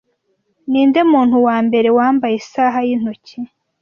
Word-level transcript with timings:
Ninde 0.69 1.01
muntu 1.11 1.35
wambere 1.47 1.87
wambaye 1.97 2.35
isaha 2.41 2.77
yintoki 2.87 3.37